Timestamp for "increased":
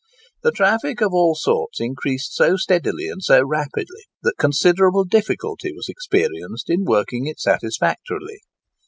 1.79-2.33